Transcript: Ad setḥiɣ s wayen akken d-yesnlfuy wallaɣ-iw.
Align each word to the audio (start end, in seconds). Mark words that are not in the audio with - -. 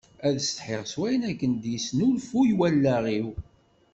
Ad 0.27 0.37
setḥiɣ 0.41 0.83
s 0.91 0.93
wayen 0.99 1.23
akken 1.31 1.51
d-yesnlfuy 1.63 2.51
wallaɣ-iw. 2.59 3.27